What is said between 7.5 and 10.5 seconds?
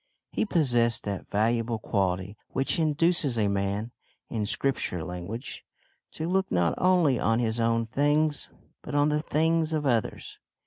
own things but on the things of others.